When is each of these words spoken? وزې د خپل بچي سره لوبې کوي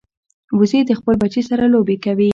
وزې 0.59 0.79
د 0.85 0.91
خپل 0.99 1.13
بچي 1.21 1.41
سره 1.49 1.63
لوبې 1.73 1.97
کوي 2.05 2.29